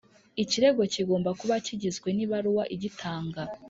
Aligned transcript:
Ikirego 0.43 0.81
kigomba 0.93 1.29
kuba 1.39 1.55
kigizwe 1.65 2.07
n’ibaruwa 2.13 2.63
igitanga 2.75 3.41